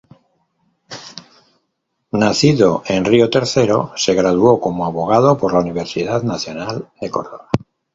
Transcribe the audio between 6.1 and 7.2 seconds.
Nacional de